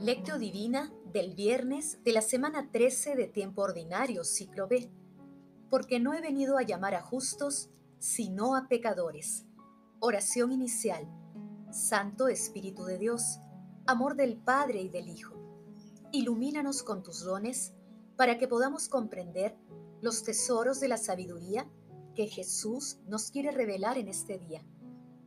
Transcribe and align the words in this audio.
Lectio 0.00 0.38
Divina 0.38 0.90
del 1.12 1.34
viernes 1.34 2.02
de 2.04 2.14
la 2.14 2.22
semana 2.22 2.70
13 2.72 3.16
de 3.16 3.26
tiempo 3.26 3.60
ordinario, 3.60 4.24
ciclo 4.24 4.66
B. 4.66 4.90
Porque 5.68 6.00
no 6.00 6.14
he 6.14 6.22
venido 6.22 6.56
a 6.56 6.62
llamar 6.62 6.94
a 6.94 7.02
justos, 7.02 7.68
sino 7.98 8.56
a 8.56 8.66
pecadores. 8.66 9.44
Oración 9.98 10.52
inicial. 10.52 11.06
Santo 11.70 12.28
Espíritu 12.28 12.84
de 12.84 12.96
Dios, 12.96 13.40
amor 13.86 14.16
del 14.16 14.38
Padre 14.38 14.80
y 14.80 14.88
del 14.88 15.06
Hijo. 15.06 15.34
Ilumínanos 16.12 16.82
con 16.82 17.02
tus 17.02 17.22
dones 17.22 17.74
para 18.16 18.38
que 18.38 18.48
podamos 18.48 18.88
comprender 18.88 19.54
los 20.00 20.24
tesoros 20.24 20.80
de 20.80 20.88
la 20.88 20.96
sabiduría 20.96 21.68
que 22.14 22.26
Jesús 22.26 23.00
nos 23.06 23.30
quiere 23.30 23.50
revelar 23.50 23.98
en 23.98 24.08
este 24.08 24.38
día. 24.38 24.64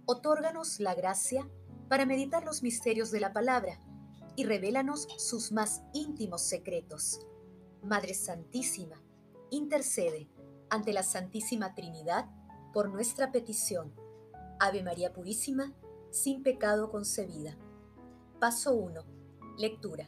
Otórganos 0.05 0.79
la 0.79 0.95
gracia 0.95 1.47
para 1.89 2.07
meditar 2.07 2.43
los 2.43 2.63
misterios 2.63 3.11
de 3.11 3.19
la 3.19 3.33
palabra 3.33 3.77
y 4.35 4.45
revélanos 4.45 5.07
sus 5.17 5.51
más 5.51 5.83
íntimos 5.93 6.41
secretos. 6.41 7.19
Madre 7.83 8.13
Santísima, 8.13 9.01
intercede 9.49 10.29
ante 10.69 10.93
la 10.93 11.03
Santísima 11.03 11.75
Trinidad 11.75 12.25
por 12.73 12.89
nuestra 12.89 13.31
petición. 13.31 13.93
Ave 14.59 14.83
María 14.83 15.13
Purísima, 15.13 15.73
sin 16.11 16.43
pecado 16.43 16.89
concebida. 16.89 17.57
Paso 18.39 18.73
1. 18.73 19.03
Lectura. 19.57 20.07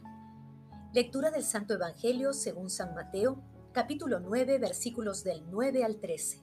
Lectura 0.92 1.30
del 1.30 1.44
Santo 1.44 1.74
Evangelio 1.74 2.32
según 2.32 2.70
San 2.70 2.94
Mateo, 2.94 3.42
capítulo 3.72 4.18
9, 4.20 4.58
versículos 4.58 5.22
del 5.22 5.44
9 5.50 5.84
al 5.84 6.00
13. 6.00 6.42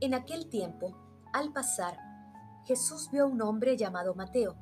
En 0.00 0.14
aquel 0.14 0.48
tiempo, 0.48 0.96
al 1.32 1.52
pasar, 1.52 1.98
Jesús 2.64 3.08
vio 3.10 3.24
a 3.24 3.26
un 3.26 3.40
hombre 3.40 3.76
llamado 3.76 4.14
Mateo 4.14 4.56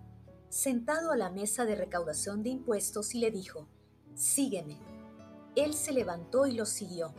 sentado 0.48 1.11
a 1.11 1.16
la 1.16 1.30
mesa 1.30 1.64
de 1.64 1.75
recaudación 1.75 2.42
de 2.42 2.50
impuestos 2.50 3.14
y 3.14 3.19
le 3.19 3.30
dijo, 3.30 3.69
Sígueme. 4.14 4.78
Él 5.55 5.75
se 5.75 5.92
levantó 5.92 6.47
y 6.47 6.53
lo 6.53 6.66
siguió. 6.66 7.14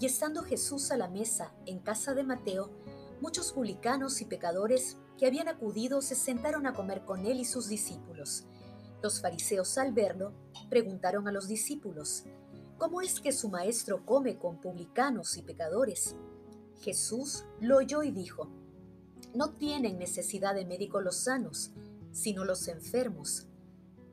Y 0.00 0.06
estando 0.06 0.42
Jesús 0.42 0.90
a 0.90 0.96
la 0.96 1.08
mesa 1.08 1.54
en 1.66 1.78
casa 1.78 2.14
de 2.14 2.24
Mateo, 2.24 2.70
muchos 3.20 3.52
publicanos 3.52 4.20
y 4.20 4.24
pecadores 4.24 4.96
que 5.18 5.26
habían 5.26 5.48
acudido 5.48 6.02
se 6.02 6.14
sentaron 6.14 6.66
a 6.66 6.74
comer 6.74 7.04
con 7.04 7.26
él 7.26 7.40
y 7.40 7.44
sus 7.44 7.68
discípulos. 7.68 8.44
Los 9.02 9.20
fariseos 9.20 9.76
al 9.78 9.92
verlo 9.92 10.32
preguntaron 10.68 11.28
a 11.28 11.32
los 11.32 11.46
discípulos, 11.46 12.24
¿cómo 12.78 13.02
es 13.02 13.20
que 13.20 13.32
su 13.32 13.48
maestro 13.48 14.04
come 14.04 14.38
con 14.38 14.60
publicanos 14.60 15.36
y 15.36 15.42
pecadores? 15.42 16.16
Jesús 16.80 17.44
lo 17.60 17.76
oyó 17.76 18.02
y 18.02 18.10
dijo, 18.10 18.50
no 19.34 19.50
tienen 19.50 19.98
necesidad 19.98 20.54
de 20.54 20.64
médicos 20.64 21.02
los 21.02 21.16
sanos, 21.16 21.72
sino 22.14 22.44
los 22.44 22.68
enfermos. 22.68 23.48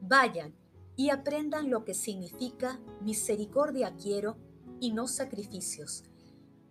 Vayan 0.01 0.55
y 0.97 1.11
aprendan 1.11 1.69
lo 1.69 1.85
que 1.85 1.93
significa 1.93 2.81
misericordia 2.99 3.95
quiero 3.95 4.37
y 4.79 4.91
no 4.91 5.07
sacrificios, 5.07 6.03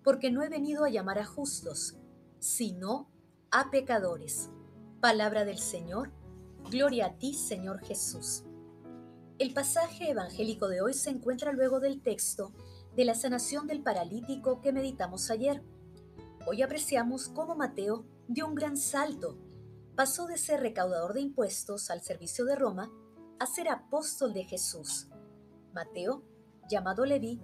porque 0.03 0.31
no 0.31 0.43
he 0.43 0.49
venido 0.49 0.85
a 0.85 0.91
llamar 0.91 1.21
a 1.21 1.25
justos, 1.25 1.97
sino 2.41 3.09
a 3.51 3.71
pecadores. 3.71 4.51
Palabra 5.01 5.45
del 5.45 5.59
Señor, 5.59 6.11
gloria 6.71 7.07
a 7.07 7.19
ti 7.19 7.35
Señor 7.35 7.81
Jesús. 7.85 8.43
El 9.39 9.55
pasaje 9.55 10.11
evangélico 10.11 10.69
de 10.69 10.83
hoy 10.83 10.93
se 10.93 11.11
encuentra 11.11 11.53
luego 11.53 11.81
del 11.81 12.03
texto 12.03 12.53
de 12.97 13.05
la 13.05 13.15
sanación 13.15 13.69
del 13.69 13.83
paralítico 13.83 14.61
que 14.61 14.73
meditamos 14.73 15.31
ayer. 15.31 15.63
Hoy 16.47 16.63
apreciamos 16.63 17.29
cómo 17.29 17.55
Mateo 17.55 18.05
dio 18.27 18.49
un 18.49 18.57
gran 18.57 18.77
salto 18.77 19.39
pasó 20.01 20.27
de 20.27 20.39
ser 20.39 20.61
recaudador 20.61 21.13
de 21.13 21.21
impuestos 21.21 21.91
al 21.91 22.01
servicio 22.01 22.47
de 22.47 22.57
Roma 22.57 22.91
a 23.39 23.45
ser 23.45 23.69
apóstol 23.69 24.33
de 24.33 24.45
Jesús. 24.45 25.09
Mateo, 25.75 26.25
llamado 26.71 27.05
Leví, 27.05 27.39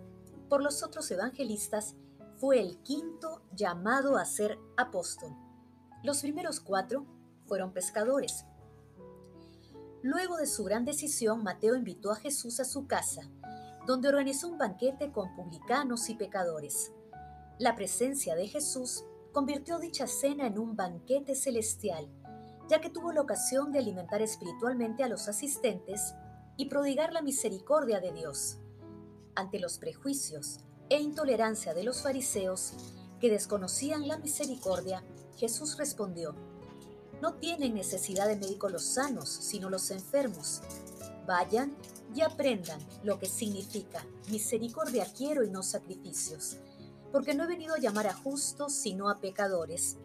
por 0.49 0.62
los 0.62 0.83
otros 0.83 1.11
evangelistas, 1.11 1.97
fue 2.37 2.62
el 2.62 2.78
quinto 2.78 3.43
llamado 3.53 4.17
a 4.17 4.25
ser 4.25 4.59
apóstol. 4.78 5.37
Los 6.03 6.22
primeros 6.22 6.61
cuatro 6.61 7.05
fueron 7.44 7.75
pescadores. 7.75 8.47
Luego 10.00 10.38
de 10.38 10.47
su 10.47 10.65
gran 10.65 10.87
decisión, 10.87 11.43
Mateo 11.43 11.77
invitó 11.77 12.11
a 12.11 12.17
Jesús 12.17 12.59
a 12.59 12.65
su 12.65 12.87
casa, 12.87 13.31
donde 13.87 14.09
organizó 14.09 14.49
un 14.49 14.56
banquete 14.56 15.12
con 15.12 15.37
publicanos 15.37 16.09
y 16.09 16.15
pecadores. 16.15 16.91
La 17.59 17.75
presencia 17.75 18.34
de 18.34 18.49
Jesús 18.49 19.05
convirtió 19.34 19.78
dicha 19.78 20.06
cena 20.06 20.47
en 20.47 20.59
un 20.59 20.75
banquete 20.75 21.34
celestial 21.34 22.09
ya 22.69 22.81
que 22.81 22.91
tuvo 22.91 23.12
la 23.12 23.21
ocasión 23.21 23.72
de 23.72 23.78
alimentar 23.78 24.22
espiritualmente 24.22 25.04
a 25.04 25.09
los 25.09 25.28
asistentes 25.28 26.15
y 26.56 26.66
prodigar 26.66 27.12
la 27.12 27.22
misericordia 27.22 28.00
de 28.00 28.12
Dios. 28.12 28.59
Ante 29.34 29.60
los 29.60 29.78
prejuicios 29.78 30.59
e 30.88 31.00
intolerancia 31.00 31.75
de 31.75 31.84
los 31.84 32.03
fariseos 32.03 32.72
que 33.21 33.31
desconocían 33.31 34.09
la 34.09 34.19
misericordia, 34.19 35.05
Jesús 35.37 35.76
respondió, 35.76 36.34
No 37.21 37.34
tienen 37.34 37.75
necesidad 37.75 38.26
de 38.26 38.37
médicos 38.37 38.72
los 38.72 38.84
sanos, 38.84 39.28
sino 39.28 39.71
los 39.71 39.91
enfermos. 39.91 40.62
Vayan 41.26 41.76
y 42.15 42.22
aprendan 42.22 42.81
lo 43.03 43.19
que 43.19 43.26
significa 43.26 44.05
misericordia 44.31 45.06
quiero 45.16 45.44
y 45.44 45.50
no 45.50 45.62
sacrificios, 45.62 46.56
porque 47.12 47.34
no 47.34 47.44
he 47.44 47.49
venido 47.49 47.75
a 47.75 47.78
llamar 47.78 48.06
a 48.06 48.15
justos, 48.15 48.72
sino 48.72 49.10
a 49.10 49.21
pecadores 49.21 49.99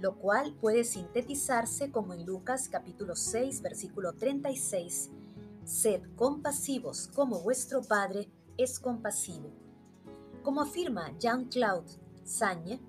lo 0.00 0.16
cual 0.16 0.54
puede 0.54 0.84
sintetizarse 0.84 1.90
como 1.90 2.14
en 2.14 2.24
Lucas 2.24 2.68
capítulo 2.70 3.14
6 3.14 3.60
versículo 3.60 4.14
36, 4.14 5.10
Sed 5.64 6.02
compasivos 6.16 7.08
como 7.14 7.40
vuestro 7.40 7.82
Padre 7.82 8.28
es 8.56 8.80
compasivo. 8.80 9.50
Como 10.42 10.62
afirma 10.62 11.16
Jean-Claude 11.18 11.92
Sagne, 12.24 12.80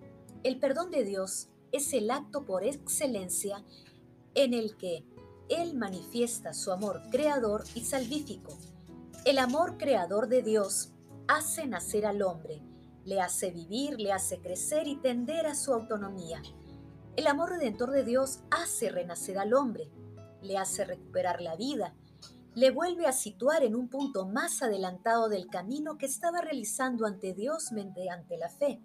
el 0.44 0.58
perdón 0.58 0.90
de 0.90 1.04
Dios 1.04 1.50
es 1.74 1.94
el 1.94 2.10
acto 2.10 2.46
por 2.46 2.64
excelencia 2.64 3.64
en 4.34 4.54
el 4.54 4.78
que 4.78 5.06
Él 5.50 5.76
manifiesta 5.76 6.54
su 6.54 6.72
amor 6.72 7.02
creador 7.12 7.66
y 7.76 7.82
salvífico. 7.82 8.58
El 9.26 9.38
amor 9.38 9.78
creador 9.78 10.30
de 10.30 10.44
Dios 10.44 10.94
hace 11.28 11.68
nacer 11.68 12.06
al 12.06 12.22
hombre, 12.22 12.62
le 13.04 13.20
hace 13.20 13.52
vivir, 13.52 14.00
le 14.00 14.14
hace 14.14 14.40
crecer 14.40 14.88
y 14.88 14.96
tender 14.96 15.46
a 15.46 15.56
su 15.56 15.74
autonomía 15.74 16.42
el 17.16 17.28
amor 17.28 17.50
redentor 17.50 17.92
de 17.92 18.04
Dios 18.04 18.40
hace 18.50 18.90
renacer 18.90 19.38
al 19.38 19.54
hombre, 19.54 19.92
le 20.42 20.58
hace 20.58 20.86
recuperar 20.86 21.42
la 21.42 21.56
vida, 21.56 21.94
le 22.54 22.72
vuelve 22.72 23.06
a 23.06 23.14
situar 23.14 23.64
en 23.64 23.76
un 23.76 23.90
punto 23.90 24.26
más 24.26 24.62
adelantado 24.62 25.30
del 25.30 25.48
camino 25.48 25.98
que 25.98 26.06
estaba 26.06 26.42
realizando 26.42 27.06
ante 27.06 27.34
Dios 27.34 27.72
mediante 27.72 28.38
la 28.38 28.50
fe. 28.50 28.82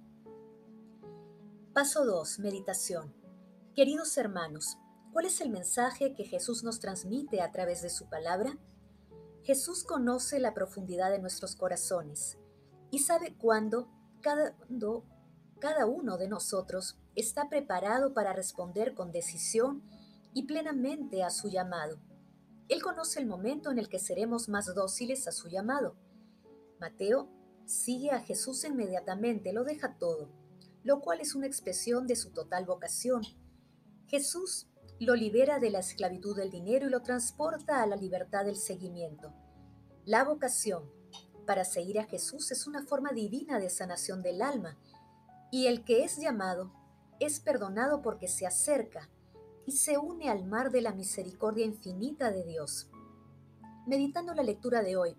Paso 1.72 2.04
2. 2.04 2.38
Meditación. 2.38 3.14
Queridos 3.74 4.16
hermanos, 4.16 4.78
¿cuál 5.12 5.26
es 5.26 5.40
el 5.40 5.50
mensaje 5.50 6.14
que 6.14 6.24
Jesús 6.24 6.64
nos 6.64 6.80
transmite 6.80 7.42
a 7.42 7.50
través 7.50 7.82
de 7.82 7.90
su 7.90 8.08
palabra? 8.08 8.56
Jesús 9.42 9.84
conoce 9.84 10.38
la 10.38 10.54
profundidad 10.54 11.10
de 11.10 11.18
nuestros 11.18 11.54
corazones 11.54 12.38
y 12.90 13.00
sabe 13.00 13.36
cuándo 13.36 13.88
cada, 14.20 14.56
cada 15.58 15.86
uno 15.86 16.18
de 16.18 16.28
nosotros 16.28 16.98
está 17.14 17.48
preparado 17.48 18.12
para 18.14 18.32
responder 18.32 18.94
con 18.94 19.12
decisión 19.12 19.82
y 20.32 20.42
plenamente 20.42 21.22
a 21.22 21.30
su 21.30 21.48
llamado. 21.48 21.98
Él 22.68 22.82
conoce 22.82 23.20
el 23.20 23.26
momento 23.26 23.70
en 23.70 23.78
el 23.78 23.88
que 23.88 23.98
seremos 23.98 24.48
más 24.48 24.74
dóciles 24.74 25.26
a 25.28 25.32
su 25.32 25.48
llamado. 25.48 25.96
Mateo 26.80 27.28
sigue 27.64 28.10
a 28.10 28.20
Jesús 28.20 28.64
inmediatamente, 28.64 29.52
lo 29.52 29.64
deja 29.64 29.96
todo, 29.98 30.28
lo 30.82 31.00
cual 31.00 31.20
es 31.20 31.34
una 31.34 31.46
expresión 31.46 32.06
de 32.06 32.16
su 32.16 32.32
total 32.32 32.64
vocación. 32.64 33.22
Jesús 34.06 34.66
lo 34.98 35.14
libera 35.14 35.58
de 35.58 35.70
la 35.70 35.80
esclavitud 35.80 36.36
del 36.36 36.50
dinero 36.50 36.86
y 36.86 36.90
lo 36.90 37.02
transporta 37.02 37.82
a 37.82 37.86
la 37.86 37.96
libertad 37.96 38.44
del 38.44 38.56
seguimiento. 38.56 39.32
La 40.04 40.24
vocación 40.24 40.90
para 41.46 41.64
seguir 41.64 41.98
a 41.98 42.04
Jesús 42.04 42.50
es 42.50 42.66
una 42.66 42.84
forma 42.84 43.12
divina 43.12 43.58
de 43.58 43.70
sanación 43.70 44.22
del 44.22 44.42
alma, 44.42 44.78
y 45.56 45.68
el 45.68 45.84
que 45.84 46.04
es 46.04 46.18
llamado 46.18 46.70
es 47.18 47.40
perdonado 47.40 48.02
porque 48.02 48.28
se 48.28 48.46
acerca 48.46 49.08
y 49.64 49.72
se 49.72 49.96
une 49.96 50.28
al 50.28 50.44
mar 50.44 50.70
de 50.70 50.82
la 50.82 50.92
misericordia 50.92 51.64
infinita 51.64 52.30
de 52.30 52.44
Dios. 52.44 52.90
Meditando 53.86 54.34
la 54.34 54.42
lectura 54.42 54.82
de 54.82 54.98
hoy, 54.98 55.16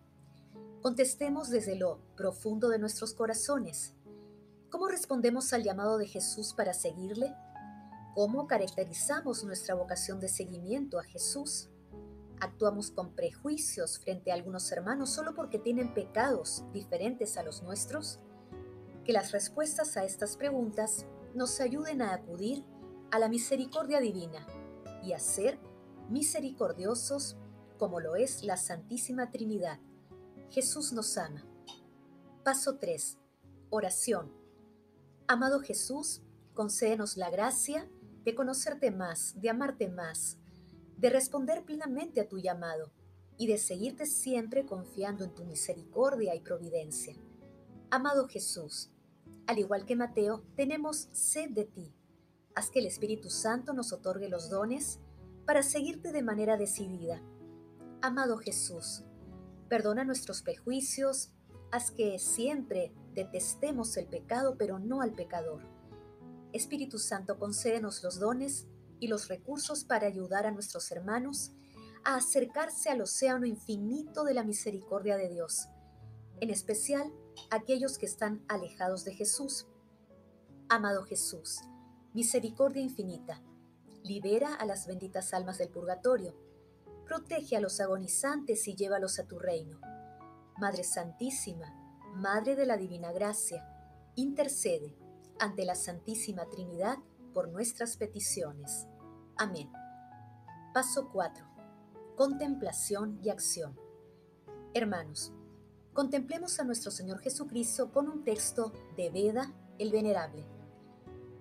contestemos 0.84 1.50
desde 1.50 1.76
lo 1.76 2.02
profundo 2.16 2.70
de 2.70 2.78
nuestros 2.78 3.16
corazones. 3.16 3.96
¿Cómo 4.70 4.88
respondemos 4.90 5.54
al 5.54 5.64
llamado 5.64 5.98
de 5.98 6.06
Jesús 6.06 6.54
para 6.54 6.76
seguirle? 6.76 7.34
¿Cómo 8.14 8.46
caracterizamos 8.46 9.44
nuestra 9.44 9.74
vocación 9.74 10.20
de 10.20 10.28
seguimiento 10.28 11.00
a 11.00 11.04
Jesús? 11.04 11.72
¿Actuamos 12.40 12.92
con 12.92 13.16
prejuicios 13.16 13.98
frente 13.98 14.30
a 14.30 14.36
algunos 14.36 14.72
hermanos 14.72 15.10
solo 15.10 15.34
porque 15.34 15.58
tienen 15.58 15.96
pecados 15.96 16.64
diferentes 16.74 17.38
a 17.38 17.44
los 17.44 17.64
nuestros? 17.64 18.20
Que 19.08 19.14
las 19.14 19.32
respuestas 19.32 19.96
a 19.96 20.04
estas 20.04 20.36
preguntas 20.36 21.06
nos 21.34 21.62
ayuden 21.62 22.02
a 22.02 22.14
acudir 22.14 22.66
a 23.10 23.20
la 23.20 23.30
misericordia 23.30 24.02
divina 24.02 24.46
y 25.02 25.14
a 25.14 25.20
ser 25.20 25.58
misericordiosos 26.10 27.38
como 27.78 28.02
lo 28.02 28.18
es 28.18 28.44
la 28.44 28.58
Santísima 28.58 29.32
Trinidad. 29.32 29.80
Jesús 30.50 30.92
nos 30.92 31.18
ama. 31.18 31.48
Paso 32.44 32.80
3. 32.80 33.18
Oración. 33.70 34.34
Amado 35.26 35.62
Jesús, 35.62 36.22
concédenos 36.54 37.16
la 37.16 37.30
gracia 37.30 37.90
de 38.26 38.36
conocerte 38.36 38.92
más, 38.92 39.40
de 39.40 39.50
amarte 39.50 39.88
más, 39.88 40.38
de 40.98 41.10
responder 41.10 41.64
plenamente 41.64 42.20
a 42.20 42.28
tu 42.28 42.40
llamado 42.40 42.92
y 43.38 43.48
de 43.48 43.58
seguirte 43.58 44.06
siempre 44.06 44.66
confiando 44.66 45.24
en 45.24 45.34
tu 45.34 45.46
misericordia 45.46 46.36
y 46.36 46.42
providencia. 46.42 47.16
Amado 47.90 48.28
Jesús, 48.28 48.92
al 49.48 49.60
igual 49.60 49.86
que 49.86 49.96
Mateo, 49.96 50.44
tenemos 50.56 51.08
sed 51.14 51.52
de 51.52 51.66
ti. 51.66 51.94
Haz 52.54 52.70
que 52.70 52.80
el 52.80 52.86
Espíritu 52.86 53.30
Santo 53.30 53.74
nos 53.74 53.94
otorgue 53.94 54.28
los 54.28 54.50
dones 54.50 55.00
para 55.46 55.64
seguirte 55.64 56.12
de 56.12 56.22
manera 56.22 56.58
decidida. 56.58 57.22
Amado 58.02 58.38
Jesús, 58.38 59.06
perdona 59.70 60.04
nuestros 60.04 60.42
prejuicios, 60.42 61.32
haz 61.72 61.92
que 61.92 62.20
siempre 62.20 62.94
detestemos 63.14 63.96
el 63.96 64.08
pecado, 64.08 64.56
pero 64.58 64.80
no 64.80 65.02
al 65.02 65.14
pecador. 65.14 65.62
Espíritu 66.52 67.00
Santo, 67.00 67.40
concédenos 67.40 68.04
los 68.04 68.20
dones 68.20 68.68
y 69.00 69.08
los 69.08 69.30
recursos 69.30 69.86
para 69.86 70.08
ayudar 70.08 70.46
a 70.46 70.52
nuestros 70.52 70.92
hermanos 70.92 71.54
a 72.04 72.16
acercarse 72.16 72.90
al 72.90 73.02
océano 73.02 73.46
infinito 73.46 74.24
de 74.24 74.34
la 74.34 74.44
misericordia 74.44 75.18
de 75.18 75.30
Dios, 75.30 75.68
en 76.40 76.50
especial 76.50 77.12
aquellos 77.50 77.98
que 77.98 78.06
están 78.06 78.44
alejados 78.48 79.04
de 79.06 79.14
Jesús. 79.14 79.68
Amado 80.70 81.04
Jesús, 81.04 81.60
misericordia 82.14 82.82
infinita, 82.82 83.42
libera 84.04 84.56
a 84.56 84.66
las 84.66 84.88
benditas 84.88 85.34
almas 85.34 85.58
del 85.58 85.70
purgatorio, 85.70 86.36
protege 87.06 87.56
a 87.56 87.62
los 87.62 87.80
agonizantes 87.80 88.68
y 88.68 88.76
llévalos 88.76 89.20
a 89.20 89.26
tu 89.26 89.40
reino. 89.40 89.80
Madre 90.58 90.84
Santísima, 90.84 91.74
Madre 92.16 92.56
de 92.56 92.66
la 92.66 92.78
Divina 92.78 93.12
Gracia, 93.12 93.66
intercede 94.16 94.98
ante 95.40 95.66
la 95.66 95.76
Santísima 95.76 96.50
Trinidad 96.50 96.98
por 97.34 97.50
nuestras 97.50 97.98
peticiones. 97.98 98.88
Amén. 99.38 99.72
Paso 100.74 101.10
4. 101.12 101.46
Contemplación 102.16 103.20
y 103.24 103.30
acción. 103.30 103.80
Hermanos, 104.74 105.32
contemplemos 105.98 106.60
a 106.60 106.64
nuestro 106.64 106.92
Señor 106.92 107.18
Jesucristo 107.22 107.92
con 107.92 108.08
un 108.08 108.24
texto 108.24 108.72
de 108.96 109.10
Veda 109.10 109.52
el 109.80 109.90
Venerable. 109.90 110.46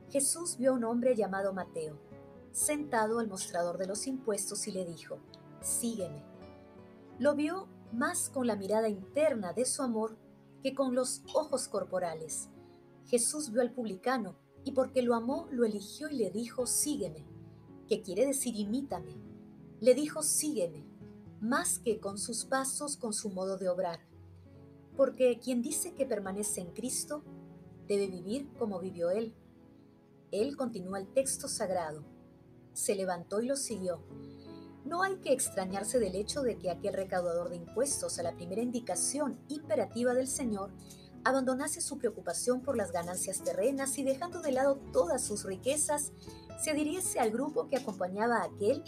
Jesús 0.09 0.57
vio 0.57 0.71
a 0.71 0.75
un 0.75 0.85
hombre 0.85 1.15
llamado 1.15 1.53
Mateo, 1.53 2.01
sentado 2.53 3.19
al 3.19 3.29
mostrador 3.29 3.77
de 3.77 3.87
los 3.87 4.07
impuestos 4.07 4.67
y 4.67 4.73
le 4.73 4.87
dijo, 4.87 5.19
Sígueme. 5.61 6.25
Lo 7.19 7.35
vio 7.35 7.69
más 7.93 8.31
con 8.31 8.47
la 8.47 8.57
mirada 8.57 8.89
interna 8.89 9.53
de 9.53 9.67
su 9.67 9.83
amor 9.83 10.17
que 10.63 10.75
con 10.75 10.95
los 10.95 11.21
ojos 11.35 11.69
corporales. 11.69 12.49
Jesús 13.05 13.53
vio 13.53 13.61
al 13.61 13.75
publicano 13.75 14.37
y 14.65 14.73
porque 14.73 15.03
lo 15.03 15.15
amó 15.15 15.49
lo 15.51 15.67
eligió 15.67 16.09
y 16.09 16.17
le 16.17 16.31
dijo, 16.31 16.67
Sígueme, 16.67 17.27
que 17.87 18.01
quiere 18.01 18.25
decir 18.25 18.57
imítame. 18.57 19.19
Le 19.81 19.95
dijo, 19.95 20.23
Sígueme, 20.23 20.87
más 21.43 21.79
que 21.79 22.01
con 22.01 22.17
sus 22.17 22.47
pasos, 22.47 22.97
con 22.97 23.13
su 23.13 23.29
modo 23.29 23.59
de 23.59 23.69
obrar 23.69 24.06
porque 24.97 25.39
quien 25.39 25.63
dice 25.63 25.95
que 25.95 26.07
permanece 26.07 26.61
en 26.61 26.73
Cristo 26.73 27.23
debe 27.87 28.07
vivir 28.07 28.49
como 28.59 28.81
vivió 28.81 29.11
Él. 29.11 29.35
Él 30.33 30.57
continúa 30.57 30.99
el 30.99 31.13
texto 31.13 31.49
sagrado. 31.49 32.05
Se 32.73 32.95
levantó 32.95 33.41
y 33.41 33.47
lo 33.47 33.57
siguió. 33.57 34.03
No 34.85 35.03
hay 35.03 35.17
que 35.17 35.33
extrañarse 35.33 35.99
del 35.99 36.15
hecho 36.15 36.43
de 36.43 36.59
que 36.59 36.71
aquel 36.71 36.95
recaudador 36.95 37.49
de 37.49 37.57
impuestos, 37.57 38.19
a 38.19 38.23
la 38.23 38.37
primera 38.37 38.63
indicación 38.63 39.39
imperativa 39.49 40.15
del 40.15 40.29
Señor, 40.29 40.71
abandonase 41.25 41.81
su 41.81 41.99
preocupación 41.99 42.63
por 42.63 42.77
las 42.77 42.93
ganancias 42.93 43.43
terrenas 43.43 43.99
y 43.99 44.05
dejando 44.05 44.41
de 44.41 44.53
lado 44.53 44.77
todas 44.93 45.25
sus 45.25 45.45
riquezas, 45.45 46.13
se 46.63 46.71
adhiriese 46.71 47.19
al 47.19 47.33
grupo 47.33 47.69
que 47.69 47.77
acompañaba 47.77 48.37
a 48.37 48.45
aquel 48.45 48.83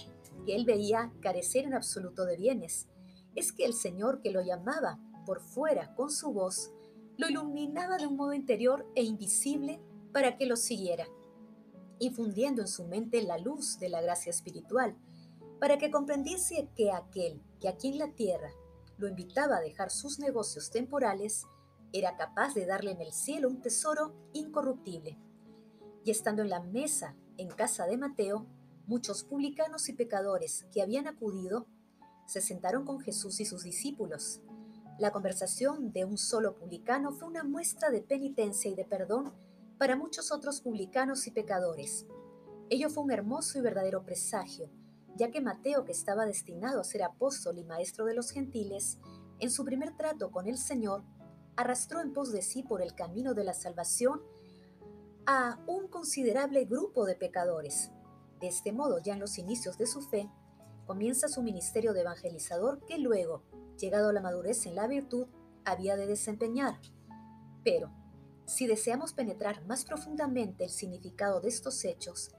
que 0.46 0.54
él 0.54 0.64
veía 0.64 1.12
carecer 1.20 1.64
en 1.64 1.74
absoluto 1.74 2.24
de 2.24 2.36
bienes. 2.36 2.86
Es 3.34 3.52
que 3.52 3.64
el 3.64 3.74
Señor 3.74 4.20
que 4.22 4.30
lo 4.30 4.40
llamaba 4.40 5.00
por 5.28 5.42
fuera 5.42 5.94
con 5.94 6.10
su 6.10 6.32
voz, 6.32 6.72
lo 7.18 7.28
iluminaba 7.28 7.98
de 7.98 8.06
un 8.06 8.16
modo 8.16 8.32
interior 8.32 8.90
e 8.94 9.02
invisible 9.02 9.78
para 10.10 10.38
que 10.38 10.46
lo 10.46 10.56
siguiera, 10.56 11.06
infundiendo 11.98 12.62
en 12.62 12.66
su 12.66 12.84
mente 12.84 13.20
la 13.20 13.36
luz 13.36 13.78
de 13.78 13.90
la 13.90 14.00
gracia 14.00 14.30
espiritual, 14.30 14.96
para 15.60 15.76
que 15.76 15.90
comprendiese 15.90 16.70
que 16.74 16.92
aquel 16.92 17.42
que 17.60 17.68
aquí 17.68 17.88
en 17.88 17.98
la 17.98 18.14
tierra 18.14 18.48
lo 18.96 19.06
invitaba 19.06 19.58
a 19.58 19.60
dejar 19.60 19.90
sus 19.90 20.18
negocios 20.18 20.70
temporales, 20.70 21.44
era 21.92 22.16
capaz 22.16 22.54
de 22.54 22.64
darle 22.64 22.92
en 22.92 23.02
el 23.02 23.12
cielo 23.12 23.50
un 23.50 23.60
tesoro 23.60 24.14
incorruptible. 24.32 25.18
Y 26.04 26.10
estando 26.10 26.40
en 26.40 26.48
la 26.48 26.60
mesa 26.60 27.14
en 27.36 27.48
casa 27.48 27.84
de 27.86 27.98
Mateo, 27.98 28.46
muchos 28.86 29.24
publicanos 29.24 29.90
y 29.90 29.92
pecadores 29.92 30.64
que 30.72 30.80
habían 30.80 31.06
acudido 31.06 31.66
se 32.26 32.40
sentaron 32.40 32.86
con 32.86 33.00
Jesús 33.00 33.40
y 33.40 33.44
sus 33.44 33.62
discípulos 33.62 34.40
la 34.98 35.12
conversación 35.12 35.92
de 35.92 36.04
un 36.04 36.18
solo 36.18 36.56
publicano 36.56 37.12
fue 37.12 37.28
una 37.28 37.44
muestra 37.44 37.90
de 37.90 38.02
penitencia 38.02 38.70
y 38.70 38.74
de 38.74 38.84
perdón 38.84 39.32
para 39.78 39.96
muchos 39.96 40.32
otros 40.32 40.60
publicanos 40.60 41.26
y 41.28 41.30
pecadores. 41.30 42.04
Ello 42.68 42.90
fue 42.90 43.04
un 43.04 43.12
hermoso 43.12 43.58
y 43.58 43.62
verdadero 43.62 44.04
presagio, 44.04 44.68
ya 45.16 45.30
que 45.30 45.40
Mateo, 45.40 45.84
que 45.84 45.92
estaba 45.92 46.26
destinado 46.26 46.80
a 46.80 46.84
ser 46.84 47.04
apóstol 47.04 47.58
y 47.58 47.64
maestro 47.64 48.04
de 48.06 48.14
los 48.14 48.30
gentiles, 48.30 48.98
en 49.38 49.50
su 49.50 49.64
primer 49.64 49.96
trato 49.96 50.32
con 50.32 50.48
el 50.48 50.58
Señor, 50.58 51.04
arrastró 51.56 52.00
en 52.00 52.12
pos 52.12 52.32
de 52.32 52.42
sí 52.42 52.64
por 52.64 52.82
el 52.82 52.94
camino 52.94 53.34
de 53.34 53.44
la 53.44 53.54
salvación 53.54 54.20
a 55.26 55.60
un 55.66 55.88
considerable 55.88 56.64
grupo 56.64 57.04
de 57.04 57.14
pecadores. 57.14 57.92
De 58.40 58.48
este 58.48 58.72
modo, 58.72 58.98
ya 58.98 59.14
en 59.14 59.20
los 59.20 59.38
inicios 59.38 59.78
de 59.78 59.86
su 59.86 60.02
fe, 60.02 60.28
comienza 60.86 61.28
su 61.28 61.42
ministerio 61.42 61.92
de 61.92 62.00
evangelizador 62.00 62.84
que 62.86 62.98
luego, 62.98 63.42
llegado 63.78 64.10
a 64.10 64.12
la 64.12 64.20
madurez 64.20 64.66
en 64.66 64.74
la 64.74 64.86
virtud, 64.86 65.26
había 65.64 65.96
de 65.96 66.06
desempeñar. 66.06 66.78
Pero, 67.64 67.92
si 68.46 68.66
deseamos 68.66 69.12
penetrar 69.12 69.64
más 69.66 69.84
profundamente 69.84 70.64
el 70.64 70.70
significado 70.70 71.40
de 71.40 71.48
estos 71.48 71.84
hechos, 71.84 72.30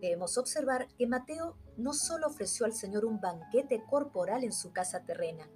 debemos 0.00 0.38
observar 0.38 0.88
que 0.96 1.06
Mateo 1.06 1.56
no 1.76 1.92
solo 1.92 2.26
ofreció 2.26 2.66
al 2.66 2.72
Señor 2.72 3.04
un 3.04 3.20
banquete 3.20 3.82
corporal 3.88 4.44
en 4.44 4.52
su 4.52 4.72
casa 4.72 5.04
terrena, 5.04 5.48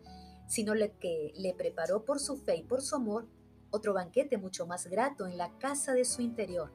sino 0.46 0.74
que 1.00 1.32
le 1.36 1.54
preparó 1.54 2.04
por 2.04 2.20
su 2.20 2.36
fe 2.36 2.56
y 2.56 2.62
por 2.64 2.82
su 2.82 2.96
amor 2.96 3.28
otro 3.70 3.94
banquete 3.94 4.36
mucho 4.36 4.66
más 4.66 4.86
grato 4.86 5.26
en 5.26 5.38
la 5.38 5.56
casa 5.58 5.94
de 5.94 6.04
su 6.04 6.20
interior, 6.20 6.72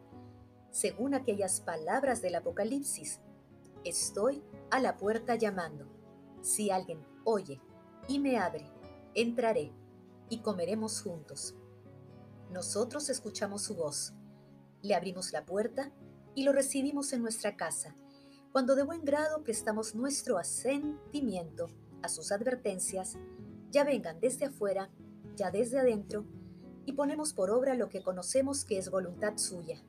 según 0.71 1.13
aquellas 1.13 1.61
palabras 1.61 2.21
del 2.21 2.35
Apocalipsis. 2.35 3.21
Estoy 3.83 4.43
a 4.71 4.79
la 4.79 4.97
puerta 4.97 5.35
llamando. 5.35 5.87
Si 6.41 6.71
alguien 6.71 7.05
oye 7.23 7.61
y 8.07 8.19
me 8.19 8.37
abre, 8.37 8.71
entraré 9.13 9.71
y 10.29 10.39
comeremos 10.39 11.01
juntos. 11.01 11.55
Nosotros 12.51 13.09
escuchamos 13.09 13.63
su 13.63 13.75
voz, 13.75 14.13
le 14.81 14.95
abrimos 14.95 15.33
la 15.33 15.45
puerta 15.45 15.91
y 16.35 16.43
lo 16.43 16.53
recibimos 16.53 17.11
en 17.13 17.21
nuestra 17.21 17.57
casa, 17.57 17.95
cuando 18.51 18.75
de 18.75 18.83
buen 18.83 19.03
grado 19.03 19.43
prestamos 19.43 19.95
nuestro 19.95 20.37
asentimiento 20.37 21.69
a 22.01 22.09
sus 22.09 22.31
advertencias, 22.31 23.17
ya 23.71 23.83
vengan 23.83 24.19
desde 24.19 24.45
afuera, 24.45 24.89
ya 25.35 25.51
desde 25.51 25.79
adentro, 25.79 26.25
y 26.85 26.93
ponemos 26.93 27.33
por 27.33 27.49
obra 27.49 27.75
lo 27.75 27.89
que 27.89 28.01
conocemos 28.01 28.63
que 28.63 28.77
es 28.77 28.89
voluntad 28.89 29.37
suya. 29.37 29.83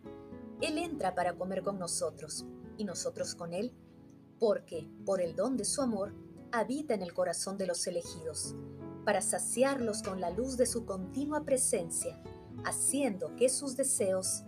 Él 0.61 0.79
entra 0.79 1.15
para 1.15 1.37
comer 1.37 1.63
con 1.63 1.79
nosotros, 1.79 2.45
y 2.77 2.85
nosotros 2.85 3.35
con 3.35 3.55
Él, 3.55 3.73
porque, 4.39 4.89
por 5.05 5.21
el 5.21 5.37
don 5.37 5.57
de 5.57 5.65
su 5.65 5.83
amor, 5.83 6.15
habita 6.53 6.95
en 6.95 7.03
el 7.03 7.13
corazón 7.13 7.59
de 7.59 7.67
los 7.67 7.87
elegidos, 7.87 8.55
para 9.05 9.23
saciarlos 9.23 10.03
con 10.03 10.21
la 10.21 10.31
luz 10.31 10.57
de 10.57 10.67
su 10.67 10.85
continua 10.85 11.45
presencia, 11.45 12.23
haciendo 12.65 13.35
que 13.37 13.49
sus 13.49 13.77
deseos 13.77 14.45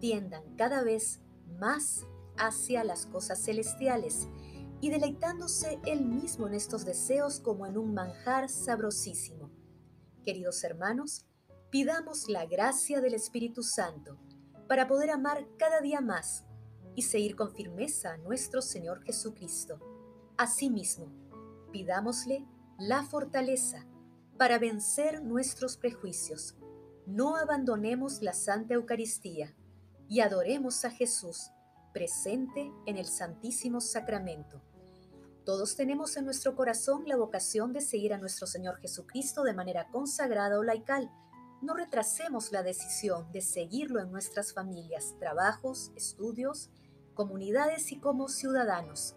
tiendan 0.00 0.42
cada 0.56 0.82
vez 0.82 1.20
más 1.58 2.06
hacia 2.36 2.84
las 2.84 3.06
cosas 3.06 3.42
celestiales 3.42 4.28
y 4.80 4.90
deleitándose 4.90 5.78
él 5.84 6.04
mismo 6.04 6.46
en 6.46 6.54
estos 6.54 6.84
deseos 6.84 7.40
como 7.40 7.66
en 7.66 7.76
un 7.76 7.94
manjar 7.94 8.48
sabrosísimo. 8.48 9.50
Queridos 10.24 10.62
hermanos, 10.62 11.26
pidamos 11.70 12.28
la 12.28 12.46
gracia 12.46 13.00
del 13.00 13.14
Espíritu 13.14 13.62
Santo 13.62 14.18
para 14.68 14.86
poder 14.86 15.10
amar 15.10 15.48
cada 15.58 15.80
día 15.80 16.00
más 16.00 16.44
y 16.94 17.02
seguir 17.02 17.34
con 17.34 17.52
firmeza 17.54 18.12
a 18.12 18.18
nuestro 18.18 18.62
Señor 18.62 19.02
Jesucristo. 19.02 19.80
Asimismo, 20.36 21.27
pidámosle 21.70 22.46
la 22.78 23.02
fortaleza 23.02 23.86
para 24.38 24.58
vencer 24.58 25.22
nuestros 25.22 25.76
prejuicios. 25.76 26.56
No 27.06 27.36
abandonemos 27.36 28.22
la 28.22 28.32
Santa 28.32 28.74
Eucaristía 28.74 29.54
y 30.08 30.20
adoremos 30.20 30.84
a 30.84 30.90
Jesús 30.90 31.50
presente 31.92 32.70
en 32.86 32.96
el 32.96 33.06
Santísimo 33.06 33.80
Sacramento. 33.80 34.62
Todos 35.44 35.76
tenemos 35.76 36.16
en 36.16 36.26
nuestro 36.26 36.54
corazón 36.54 37.04
la 37.06 37.16
vocación 37.16 37.72
de 37.72 37.80
seguir 37.80 38.12
a 38.12 38.18
nuestro 38.18 38.46
Señor 38.46 38.78
Jesucristo 38.80 39.42
de 39.42 39.54
manera 39.54 39.88
consagrada 39.88 40.58
o 40.58 40.62
laical. 40.62 41.10
No 41.62 41.74
retrasemos 41.74 42.52
la 42.52 42.62
decisión 42.62 43.32
de 43.32 43.40
seguirlo 43.40 44.00
en 44.00 44.12
nuestras 44.12 44.52
familias, 44.52 45.16
trabajos, 45.18 45.90
estudios, 45.96 46.70
comunidades 47.14 47.90
y 47.90 47.98
como 47.98 48.28
ciudadanos. 48.28 49.16